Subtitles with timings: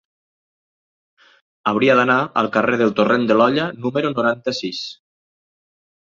[1.71, 4.81] Hauria d'anar al carrer del Torrent de l'Olla número noranta-sis.